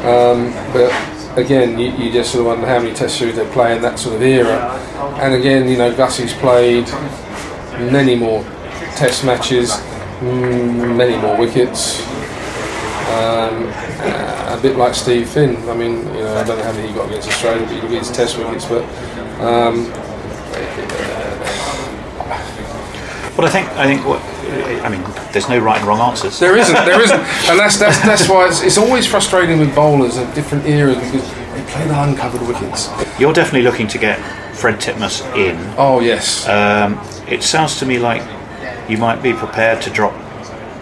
[0.02, 3.48] But, um, but again, you, you just sort of wonder how many Test series they
[3.52, 4.78] play in that sort of era.
[5.20, 6.88] And again, you know, Gussy's played
[7.92, 8.42] many more
[8.96, 9.70] Test matches,
[10.20, 12.00] mm, many more wickets.
[13.12, 13.68] Um,
[14.48, 15.56] a bit like Steve Finn.
[15.68, 17.80] I mean, you know, I don't know how many he got against Australia, but he
[17.80, 18.64] got his Test wickets.
[18.64, 18.82] But
[19.40, 19.92] um,
[23.36, 24.20] But I think I think what
[24.52, 26.38] I mean, there's no right and wrong answers.
[26.38, 30.16] There isn't, there isn't, and that's that's, that's why it's, it's always frustrating with bowlers
[30.18, 32.88] of different eras because they play the uncovered wickets.
[33.18, 34.18] You're definitely looking to get
[34.56, 35.56] Fred Titmus in.
[35.78, 38.22] Oh yes, Um, it sounds to me like
[38.90, 40.12] you might be prepared to drop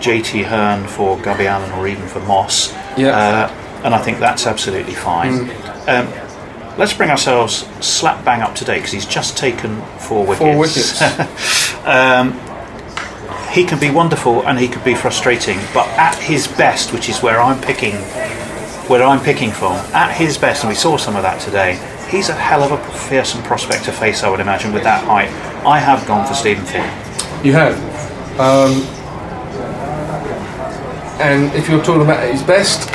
[0.01, 2.73] JT Hearne for Gubby Allen or even for Moss.
[2.97, 3.09] Yeah.
[3.17, 5.51] Uh, and I think that's absolutely fine.
[5.89, 6.09] Um,
[6.79, 10.39] let's bring ourselves slap bang up to date because he's just taken four wickets.
[10.39, 11.01] four wickets.
[13.51, 17.23] he can be wonderful and he can be frustrating, but at his best, which is
[17.23, 17.95] where I'm picking,
[18.89, 21.75] where I'm picking from, at his best, and we saw some of that today.
[22.09, 25.29] He's a hell of a fearsome prospect to face, I would imagine, with that height.
[25.67, 26.85] I have gone for Steven Finn.
[27.45, 27.77] you have.
[28.39, 28.83] Um,
[31.21, 32.89] and if you're talking about his best,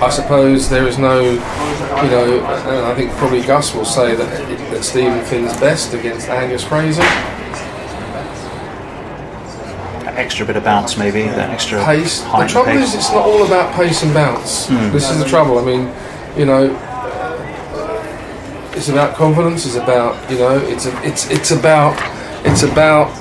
[0.00, 4.70] I suppose there is no, you know, and I think probably Gus will say that
[4.70, 7.02] that Steven Finn's best against Angus Fraser.
[10.18, 12.22] Extra bit of bounce, maybe that extra pace.
[12.22, 12.88] The trouble pace.
[12.88, 14.66] is, it's not all about pace and bounce.
[14.66, 14.90] Hmm.
[14.90, 15.60] This is the trouble.
[15.60, 15.94] I mean,
[16.36, 16.74] you know,
[18.74, 19.64] it's about confidence.
[19.64, 21.94] It's about you know, it's a, it's it's about
[22.44, 23.14] it's about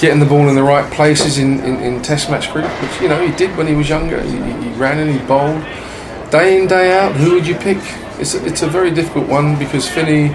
[0.00, 3.08] getting the ball in the right places in, in, in Test match cricket, which you
[3.08, 4.22] know he did when he was younger.
[4.22, 5.62] He, he ran and he bowled
[6.30, 7.16] day in day out.
[7.16, 7.78] Who would you pick?
[8.20, 10.28] It's a, it's a very difficult one because Finney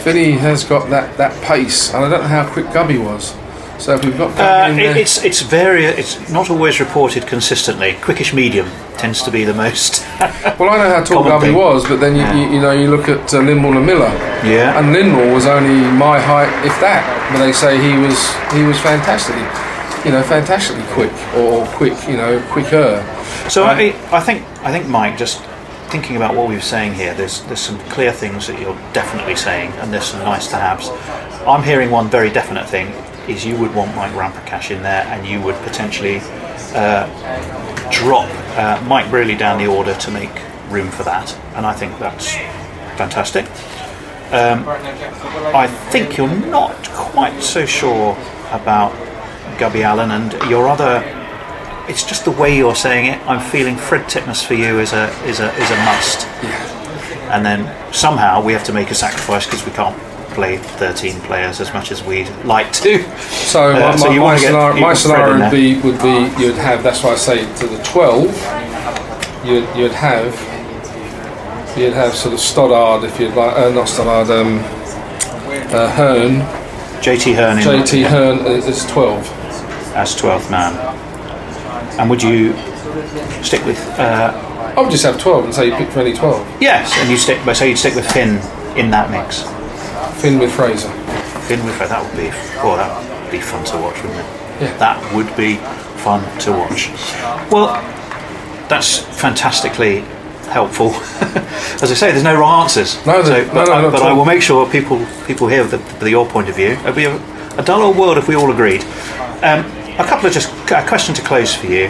[0.00, 3.34] Finney has got that, that pace, and I don't know how quick Gubby was.
[3.78, 7.96] So we've got Uh, it- it's it's very it's not always reported consistently.
[8.00, 10.04] Quickish medium tends to be the most.
[10.58, 13.08] Well, I know how tall Common was, but then you, you, you know you look
[13.10, 14.08] at uh, and Miller,
[14.42, 14.78] yeah.
[14.78, 17.04] and Lindmore was only my height, if that.
[17.30, 18.16] But they say he was
[18.54, 19.36] he was fantastic,
[20.06, 23.04] you know, fantastically quick or quick, you know, quicker.
[23.50, 25.42] So I, I think I think Mike, just
[25.88, 29.36] thinking about what we were saying here, there's there's some clear things that you're definitely
[29.36, 30.88] saying, and there's some nice to haves.
[31.46, 32.88] I'm hearing one very definite thing
[33.28, 36.20] is you would want Mike Ramprakash in there, and you would potentially
[36.74, 37.06] uh,
[37.90, 40.30] drop uh, Mike Brearley down the order to make
[40.68, 42.34] room for that, and I think that's
[42.96, 43.46] fantastic.
[44.32, 44.68] Um,
[45.54, 48.16] I think you're not quite so sure
[48.50, 48.92] about
[49.58, 51.00] Gubby Allen and your other
[51.88, 53.20] it's just the way you're saying it.
[53.28, 56.26] I'm feeling Fred Titmus for you is a is a is a must.
[56.42, 57.30] Yeah.
[57.32, 59.96] And then somehow we have to make a sacrifice because we can't
[60.36, 63.02] play 13 players as much as we'd like to.
[63.46, 67.02] So Uh, my, so my, scenario, my scenario would be would be you'd have that's
[67.02, 68.30] why I say to the twelve,
[69.46, 70.34] you'd you'd have
[71.78, 74.58] you'd have sort of Stoddart if you'd like, uh, not Stoddart, um,
[75.72, 76.40] uh, Hearne,
[77.04, 79.24] JT Hearne in JT Hearne as as twelve.
[79.94, 80.72] as 12th man.
[81.98, 82.52] And would you
[83.42, 84.32] stick with uh,
[84.76, 86.42] I would just have twelve and say you pick for any twelve.
[86.60, 86.92] yes?
[86.98, 88.32] And you stick, but say you'd stick with Finn
[88.76, 89.44] in that mix.
[90.18, 90.90] Finn with Fraser.
[91.46, 91.94] Finn with Fraser.
[91.94, 94.26] that would be oh that would be fun to watch, wouldn't it?
[94.62, 94.76] Yeah.
[94.78, 95.56] That would be
[96.02, 96.88] fun to watch.
[97.50, 97.68] Well,
[98.68, 100.00] that's fantastically
[100.48, 100.90] helpful.
[101.82, 103.04] As I say, there's no wrong answers.
[103.06, 105.78] No, so, no, but, no, I, but I will make sure people people hear the,
[106.00, 106.70] the, your point of view.
[106.70, 107.16] It'd be a,
[107.58, 108.82] a dull old world if we all agreed.
[109.42, 109.64] Um,
[109.98, 111.88] a couple of just a question to close for you.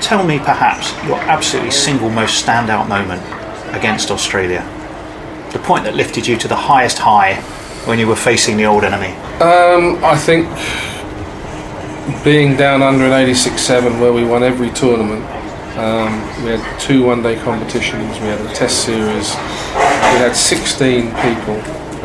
[0.00, 3.22] Tell me perhaps your absolutely single most standout moment
[3.74, 4.62] against Australia.
[5.54, 7.36] The point that lifted you to the highest high
[7.86, 9.12] when you were facing the old enemy.
[9.40, 10.48] Um, I think
[12.24, 15.24] being down under an 86-7 where we won every tournament.
[15.78, 18.18] Um, we had two one-day competitions.
[18.20, 19.34] We had a test series.
[19.34, 21.54] We had 16 people,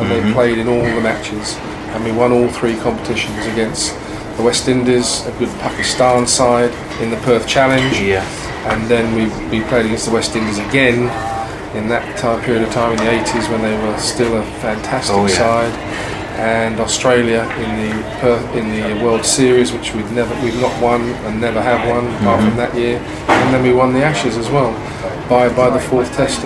[0.00, 1.56] and they played in all the matches.
[1.92, 3.94] And we won all three competitions against
[4.36, 8.24] the West Indies, a good Pakistan side in the Perth Challenge, Yeah.
[8.72, 11.08] and then we, we played against the West Indies again
[11.74, 15.14] in that time period of time in the 80s when they were still a fantastic
[15.16, 15.34] Oh, yeah.
[15.36, 15.74] side
[16.40, 21.02] and Australia in the Perth, in the World Series which we've never we've not won
[21.26, 22.48] and never have won apart Mm-hmm.
[22.48, 24.72] from that year and then we won the Ashes as well
[25.28, 26.44] by by the fourth test.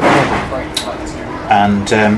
[1.50, 2.14] And um,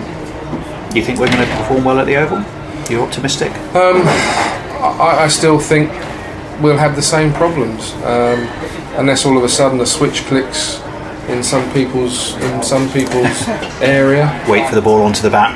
[0.95, 2.45] you think we're going to perform well at the Oval?
[2.91, 3.53] You're optimistic?
[3.75, 5.91] I, I still think
[6.63, 8.47] we'll have the same problems um,
[8.99, 10.81] unless all of a sudden a switch clicks
[11.29, 13.49] in some people's in some people's
[13.81, 15.53] area Wait for the ball onto the bat.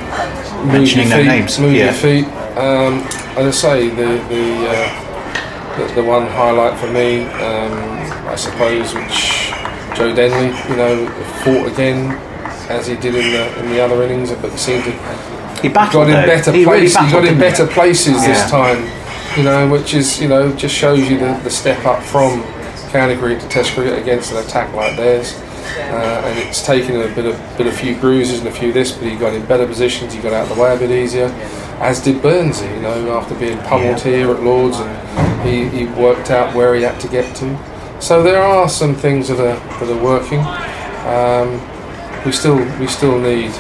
[0.65, 1.59] move Mentioning your no feet, names.
[1.59, 1.85] Move yeah.
[1.85, 2.25] your feet.
[2.59, 2.95] Um,
[3.39, 7.73] as I say, the the, uh, the the one highlight for me, um,
[8.29, 9.51] I suppose, which
[9.97, 11.07] Joe Denly, you know,
[11.45, 12.11] fought again
[12.69, 14.93] as he did in the in the other innings, but seemed to
[15.63, 16.27] He got in though.
[16.27, 16.97] better he really places.
[17.07, 18.29] he got in didn't better places Yeah.
[18.29, 18.91] this time.
[19.39, 22.43] You know, which is you know just shows you the, the step up from
[22.91, 25.41] county cricket to Test cricket against an attack like theirs.
[25.79, 28.73] Uh, and it's taken him a bit of bit a few bruises and a few
[28.73, 30.13] this, but he got in better positions.
[30.15, 31.27] He got out of the way a bit easier.
[31.81, 32.69] as did Burnsy.
[32.77, 34.05] You know, after being pummeled Yeah.
[34.13, 37.59] here at Lords, and he, he worked out where he had to get to.
[38.01, 40.41] So there are some things that are that are working.
[41.07, 41.61] Um,
[42.25, 43.53] we still we still need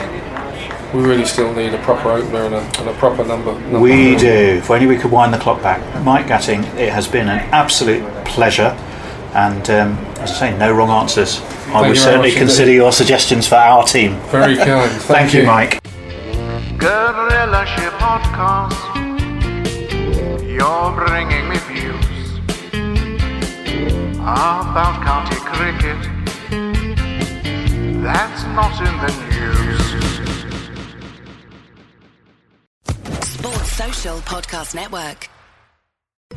[0.94, 3.52] we really still need a proper opener and a, and a proper number.
[3.60, 4.20] number We four.
[4.20, 4.26] do.
[4.58, 5.80] If only we could wind the clock back.
[6.04, 8.76] Mike Gatting, it has been an absolute pleasure.
[9.34, 11.40] And um, as I say, no wrong answers.
[11.40, 14.18] I Thank would certainly consider your suggestions for our team.
[14.30, 14.90] Very kind.
[15.02, 15.80] Thank, Thank you, Mike.
[16.78, 18.90] Guerillashire Podcast.
[20.42, 22.00] You're bringing me views
[24.18, 25.96] about county cricket.
[28.02, 29.80] That's not in the news.
[33.24, 35.28] Sports Social Podcast Network.